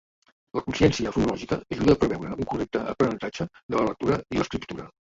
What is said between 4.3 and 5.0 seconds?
l’escriptura.